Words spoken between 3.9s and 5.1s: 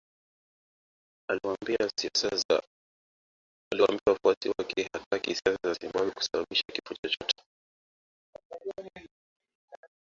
wafuasi wake